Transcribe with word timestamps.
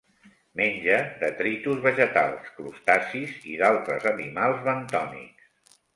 Menja 0.59 0.95
detritus 1.23 1.83
vegetals, 1.83 2.49
crustacis 2.55 3.35
i 3.53 3.61
d'altres 3.61 4.09
animals 4.13 4.65
bentònics. 4.71 5.77